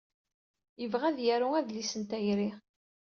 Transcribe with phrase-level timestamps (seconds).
[0.81, 2.49] Yebɣa ad yaru adlis n tayri.